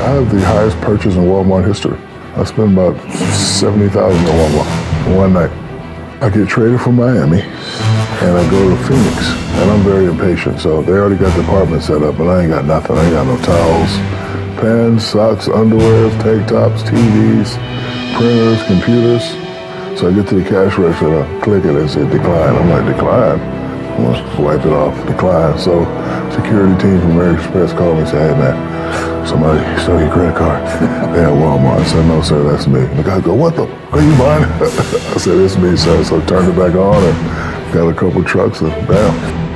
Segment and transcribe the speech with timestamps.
[0.00, 1.98] I have the highest purchase in Walmart history.
[2.36, 2.94] I spent about
[3.34, 5.50] 70000 at Walmart one night.
[6.22, 9.26] I get traded from Miami, and I go to Phoenix,
[9.58, 12.50] and I'm very impatient, so they already got the apartment set up, and I ain't
[12.50, 12.96] got nothing.
[12.96, 13.90] I ain't got no towels,
[14.60, 17.58] pants, socks, underwear, tank tops, TVs,
[18.16, 19.24] printers, computers.
[19.98, 22.54] So I get to the cash register, and I click it, and it says decline.
[22.54, 23.38] I'm like, decline?
[24.04, 25.58] Let's wipe it off, decline.
[25.58, 25.84] So
[26.40, 30.36] security team from American Express called me and said, hey man, somebody stole your credit
[30.36, 30.62] card.
[31.14, 31.80] they at Walmart.
[31.80, 32.80] I said, no sir, that's me.
[32.80, 34.44] The guy go, what the, are you buying?
[34.62, 36.04] I said, it's me sir.
[36.04, 39.47] So I turned it back on and got a couple trucks and bam.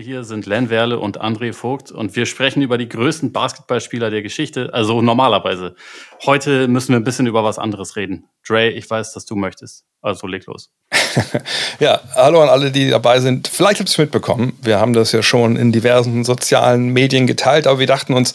[0.00, 4.22] Hier sind Len Werle und André Vogt und wir sprechen über die größten Basketballspieler der
[4.22, 5.74] Geschichte, also normalerweise.
[6.24, 8.24] Heute müssen wir ein bisschen über was anderes reden.
[8.46, 10.70] Dre, ich weiß, dass du möchtest, also leg los.
[11.80, 13.48] ja, hallo an alle, die dabei sind.
[13.48, 14.58] Vielleicht habt ihr es mitbekommen.
[14.62, 18.32] Wir haben das ja schon in diversen sozialen Medien geteilt, aber wir dachten uns,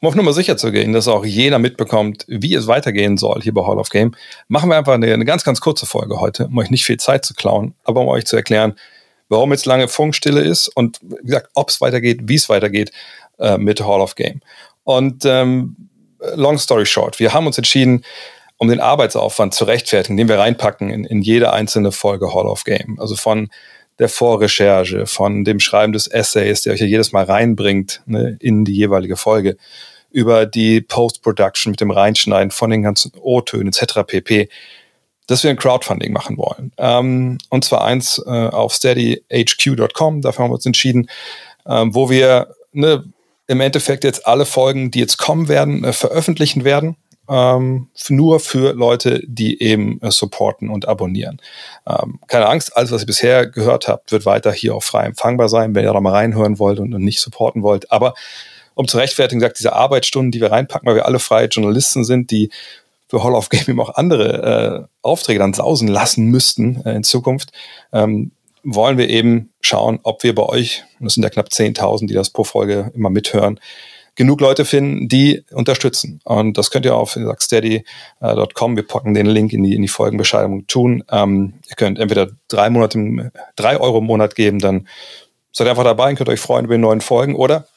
[0.00, 3.54] um auf Nummer sicher zu gehen, dass auch jeder mitbekommt, wie es weitergehen soll hier
[3.54, 4.14] bei Hall of Game,
[4.48, 7.24] machen wir einfach eine, eine ganz, ganz kurze Folge heute, um euch nicht viel Zeit
[7.24, 8.74] zu klauen, aber um euch zu erklären,
[9.28, 12.92] warum jetzt lange Funkstille ist und wie gesagt, ob es weitergeht, wie es weitergeht
[13.38, 14.40] äh, mit Hall of Game.
[14.84, 15.88] Und ähm,
[16.34, 18.04] long story short, wir haben uns entschieden,
[18.58, 22.64] um den Arbeitsaufwand zu rechtfertigen, den wir reinpacken in, in jede einzelne Folge Hall of
[22.64, 22.98] Game.
[22.98, 23.50] Also von
[23.98, 28.64] der Vorrecherche, von dem Schreiben des Essays, der euch ja jedes Mal reinbringt ne, in
[28.64, 29.56] die jeweilige Folge,
[30.10, 34.00] über die Post-Production mit dem Reinschneiden von den ganzen O-Tönen etc.
[34.06, 34.48] pp
[35.26, 36.72] dass wir ein Crowdfunding machen wollen.
[36.78, 41.08] Ähm, und zwar eins äh, auf steadyhq.com, dafür haben wir uns entschieden,
[41.66, 43.04] ähm, wo wir ne,
[43.46, 46.96] im Endeffekt jetzt alle Folgen, die jetzt kommen werden, äh, veröffentlichen werden.
[47.28, 51.40] Ähm, nur für Leute, die eben äh, supporten und abonnieren.
[51.84, 55.48] Ähm, keine Angst, alles, was ihr bisher gehört habt, wird weiter hier auch frei empfangbar
[55.48, 57.90] sein, wenn ihr da mal reinhören wollt und, und nicht supporten wollt.
[57.90, 58.14] Aber
[58.74, 62.30] um zu rechtfertigen, sagt diese Arbeitsstunden, die wir reinpacken, weil wir alle freie Journalisten sind,
[62.30, 62.50] die
[63.08, 67.04] für Hall of Game eben auch andere äh, Aufträge dann sausen lassen müssten äh, in
[67.04, 67.52] Zukunft,
[67.92, 68.32] ähm,
[68.62, 72.14] wollen wir eben schauen, ob wir bei euch, und das sind ja knapp 10.000, die
[72.14, 73.60] das pro Folge immer mithören,
[74.16, 76.20] genug Leute finden, die unterstützen.
[76.24, 80.66] Und das könnt ihr auf steady.com, wir packen den Link in die, in die Folgenbeschreibung
[80.66, 81.04] tun.
[81.10, 84.88] Ähm, ihr könnt entweder drei Monate, drei Euro im Monat geben, dann
[85.52, 87.36] seid einfach dabei und könnt euch freuen über die neuen Folgen.
[87.36, 87.68] Oder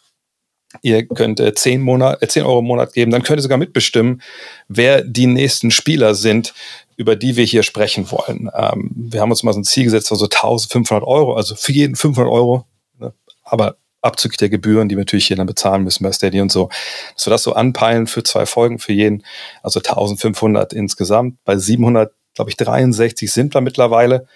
[0.81, 3.57] Ihr könnt äh, 10, Monat, äh, 10 Euro im Monat geben, dann könnt ihr sogar
[3.57, 4.22] mitbestimmen,
[4.68, 6.53] wer die nächsten Spieler sind,
[6.96, 8.50] über die wir hier sprechen wollen.
[8.53, 11.96] Ähm, wir haben uns mal so ein Ziel gesetzt, also 1500 Euro, also für jeden
[11.96, 12.66] 500 Euro,
[13.00, 13.13] ne?
[13.44, 16.69] aber abzüglich der Gebühren, die wir natürlich hier dann bezahlen müssen bei Steady und so,
[17.16, 19.24] dass wir das so anpeilen für zwei Folgen für jeden,
[19.63, 21.38] also 1500 insgesamt.
[21.46, 24.28] Bei 700, glaube ich, 63 sind wir mittlerweile.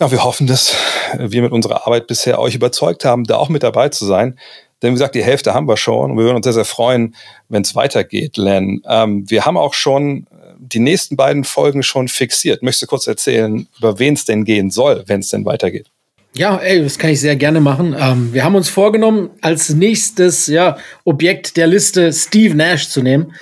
[0.00, 0.76] Ja, wir hoffen, dass
[1.18, 4.38] wir mit unserer Arbeit bisher euch überzeugt haben, da auch mit dabei zu sein.
[4.82, 7.14] Denn wie gesagt, die Hälfte haben wir schon und wir würden uns sehr, sehr freuen,
[7.48, 8.82] wenn es weitergeht, Len.
[8.88, 12.62] Ähm, wir haben auch schon äh, die nächsten beiden Folgen schon fixiert.
[12.62, 15.86] Möchtest du kurz erzählen, über wen es denn gehen soll, wenn es denn weitergeht?
[16.36, 17.96] Ja, ey, das kann ich sehr gerne machen.
[17.98, 23.32] Ähm, wir haben uns vorgenommen, als nächstes ja, Objekt der Liste Steve Nash zu nehmen.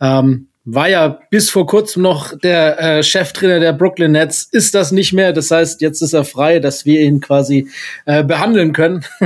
[0.00, 4.92] Ähm, war ja bis vor kurzem noch der äh, Cheftrainer der Brooklyn Nets, ist das
[4.92, 5.32] nicht mehr.
[5.32, 7.68] Das heißt, jetzt ist er frei, dass wir ihn quasi
[8.06, 9.04] äh, behandeln können.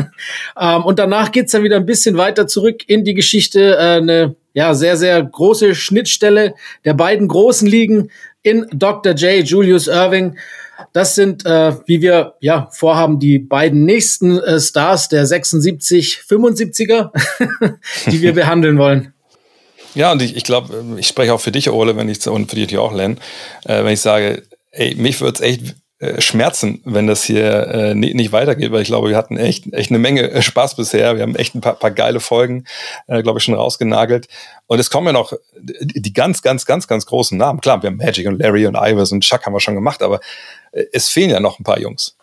[0.60, 3.76] ähm, und danach geht's dann wieder ein bisschen weiter zurück in die Geschichte.
[3.76, 6.54] Äh, eine ja, sehr, sehr große Schnittstelle
[6.84, 8.10] der beiden großen Ligen
[8.42, 9.12] in Dr.
[9.12, 9.44] J.
[9.46, 10.36] Julius Irving.
[10.92, 17.10] Das sind, äh, wie wir ja vorhaben, die beiden nächsten äh, Stars der 76, 75er,
[18.10, 19.12] die wir behandeln wollen.
[19.94, 22.56] Ja, und ich, ich glaube, ich spreche auch für dich, Ole, wenn ich und für
[22.56, 23.18] dich auch, Len,
[23.64, 27.94] äh, wenn ich sage, ey, mich würde es echt äh, schmerzen, wenn das hier äh,
[27.94, 31.16] nicht, nicht weitergeht, weil ich glaube, wir hatten echt, echt eine Menge äh, Spaß bisher.
[31.16, 32.66] Wir haben echt ein paar, paar geile Folgen,
[33.08, 34.28] äh, glaube ich, schon rausgenagelt.
[34.68, 37.60] Und es kommen ja noch die ganz, ganz, ganz, ganz großen Namen.
[37.60, 40.20] Klar, wir haben Magic und Larry und Ivers und Chuck haben wir schon gemacht, aber
[40.70, 42.17] äh, es fehlen ja noch ein paar Jungs.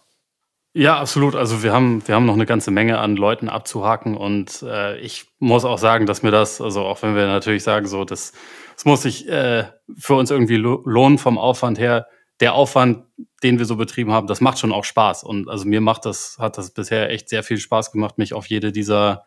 [0.77, 1.35] Ja, absolut.
[1.35, 5.25] Also wir haben, wir haben noch eine ganze Menge an Leuten abzuhaken und äh, ich
[5.39, 8.33] muss auch sagen, dass mir das, also auch wenn wir natürlich sagen, so, das,
[8.75, 9.63] das muss sich äh,
[9.97, 12.07] für uns irgendwie lohnen vom Aufwand her.
[12.41, 13.05] Der Aufwand,
[13.41, 15.23] den wir so betrieben haben, das macht schon auch Spaß.
[15.23, 18.47] Und also mir macht das, hat das bisher echt sehr viel Spaß gemacht, mich auf
[18.47, 19.23] jede dieser,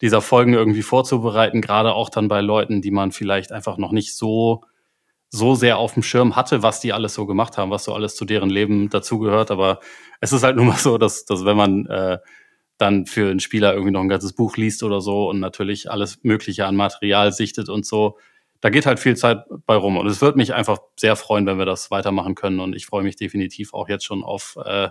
[0.00, 4.16] dieser Folgen irgendwie vorzubereiten, gerade auch dann bei Leuten, die man vielleicht einfach noch nicht
[4.16, 4.62] so
[5.30, 8.16] so sehr auf dem Schirm hatte, was die alles so gemacht haben, was so alles
[8.16, 9.50] zu deren Leben dazugehört.
[9.50, 9.80] Aber
[10.20, 12.18] es ist halt nun mal so, dass, dass wenn man äh,
[12.78, 16.22] dann für einen Spieler irgendwie noch ein ganzes Buch liest oder so und natürlich alles
[16.22, 18.18] Mögliche an Material sichtet und so,
[18.60, 19.96] da geht halt viel Zeit bei rum.
[19.96, 22.60] Und es würde mich einfach sehr freuen, wenn wir das weitermachen können.
[22.60, 24.88] Und ich freue mich definitiv auch jetzt schon auf, äh,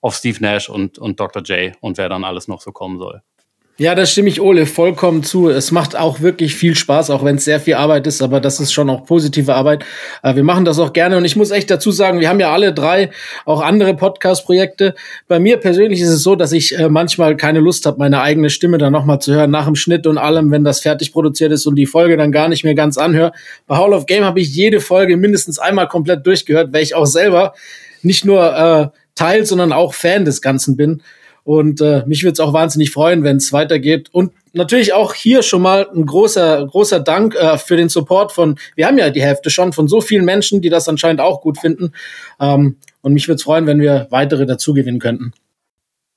[0.00, 1.42] auf Steve Nash und, und Dr.
[1.42, 3.22] J und wer dann alles noch so kommen soll.
[3.78, 5.50] Ja, da stimme ich Ole vollkommen zu.
[5.50, 8.58] Es macht auch wirklich viel Spaß, auch wenn es sehr viel Arbeit ist, aber das
[8.58, 9.84] ist schon auch positive Arbeit.
[10.22, 12.54] Äh, wir machen das auch gerne und ich muss echt dazu sagen, wir haben ja
[12.54, 13.10] alle drei
[13.44, 14.94] auch andere Podcast-Projekte.
[15.28, 18.48] Bei mir persönlich ist es so, dass ich äh, manchmal keine Lust habe, meine eigene
[18.48, 21.66] Stimme dann nochmal zu hören, nach dem Schnitt und allem, wenn das fertig produziert ist
[21.66, 23.32] und die Folge dann gar nicht mehr ganz anhöre.
[23.66, 27.04] Bei Hall of Game habe ich jede Folge mindestens einmal komplett durchgehört, weil ich auch
[27.04, 27.52] selber
[28.00, 31.02] nicht nur äh, Teil, sondern auch Fan des Ganzen bin.
[31.46, 34.08] Und äh, mich würde es auch wahnsinnig freuen, wenn es weitergeht.
[34.10, 38.58] Und natürlich auch hier schon mal ein großer, großer Dank äh, für den Support von,
[38.74, 41.60] wir haben ja die Hälfte schon, von so vielen Menschen, die das anscheinend auch gut
[41.60, 41.92] finden.
[42.40, 45.34] Ähm, und mich würde es freuen, wenn wir weitere dazu gewinnen könnten.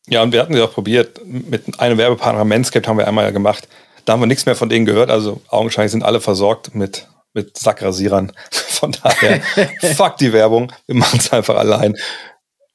[0.08, 3.30] Ja, und wir hatten ja auch probiert, mit einem Werbepartner Manscaped haben wir einmal ja
[3.30, 3.68] gemacht.
[4.06, 5.12] Da haben wir nichts mehr von denen gehört.
[5.12, 8.32] Also augenscheinlich sind alle versorgt mit, mit Sackrasierern.
[8.52, 9.42] Von daher,
[9.96, 10.72] fuck die Werbung.
[10.88, 11.96] Wir machen es einfach allein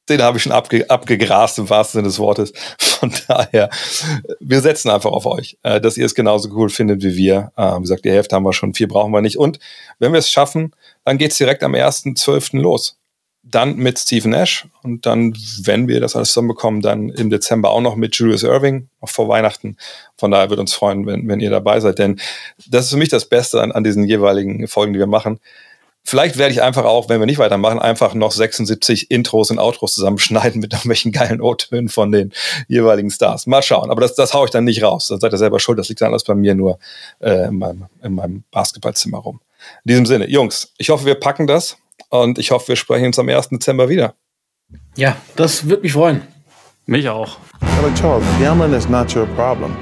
[0.09, 2.53] den habe ich schon abge abgegrast im wahrsten Sinne des Wortes.
[2.79, 3.71] Von daher,
[4.41, 7.53] wir setzen einfach auf euch, äh, dass ihr es genauso cool findet wie wir.
[7.57, 9.39] Äh, wie gesagt, die Hälfte haben wir schon, vier brauchen wir nicht.
[9.39, 9.59] Und
[9.99, 10.75] wenn wir es schaffen,
[11.05, 12.59] dann geht es direkt am 1.12.
[12.61, 12.99] los.
[13.47, 17.83] Dann mit Stephen Nash und dann, wenn wir das alles zusammenbekommen, dann im Dezember auch
[17.83, 19.77] noch mit Julius Irving, noch vor Weihnachten.
[20.17, 22.19] Von daher würde uns freuen, wenn, wenn ihr dabei seid, denn
[22.67, 25.41] das ist für mich das Beste an, an diesen jeweiligen Folgen, die wir machen
[26.07, 29.95] Vielleicht werde ich einfach auch, wenn wir nicht weitermachen, einfach noch 76 Intros und Outros
[29.95, 32.33] zusammenschneiden mit irgendwelchen geilen O-Tönen von den
[32.69, 33.47] jeweiligen Stars.
[33.47, 33.91] Mal schauen.
[33.91, 35.09] Aber das, das haue ich dann nicht raus.
[35.09, 35.79] Dann seid ihr selber schuld.
[35.79, 36.79] Das liegt dann alles bei mir nur
[37.21, 39.41] äh, in, meinem, in meinem Basketballzimmer rum.
[39.85, 41.79] In diesem Sinne, Jungs, ich hoffe, wir packen das
[42.11, 43.49] und ich hoffe, wir sprechen uns am 1.
[43.49, 44.15] Dezember wieder.
[44.97, 46.23] Ja, das würde mich freuen.
[46.87, 47.39] Mich auch.
[47.83, 49.75] Like Charles, gambling is not your problem.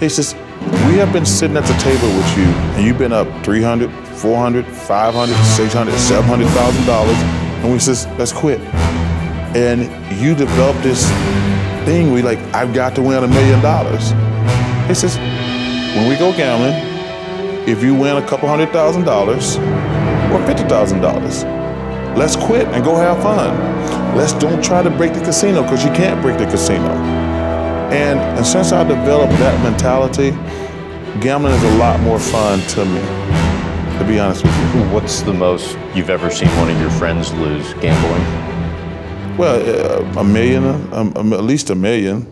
[0.00, 0.36] He says,
[0.92, 2.44] we have been sitting at the table with you
[2.76, 8.60] and you've been up 300, 400, 500, 600, 700,000 dollars, and we says, let's quit.
[9.56, 9.88] And
[10.20, 11.08] you developed this
[11.86, 12.12] thing.
[12.12, 14.10] We like, I've got to win a million dollars.
[14.86, 15.16] He says,
[15.96, 16.74] when we go gambling,
[17.66, 21.44] if you win a couple hundred thousand dollars or fifty thousand dollars,
[22.18, 23.56] let's quit and go have fun.
[24.14, 26.90] Let's don't try to break the casino because you can't break the casino.
[27.92, 30.32] And, and since I developed that mentality,
[31.20, 33.00] gambling is a lot more fun to me
[33.98, 34.82] to be honest with you.
[34.90, 39.36] What's the most you've ever seen one of your friends lose gambling?
[39.36, 39.60] Well,
[40.16, 42.31] uh, a million, um, um, at least a million.